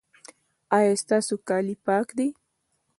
[0.77, 2.27] ایا ستاسو کالي پاک دي؟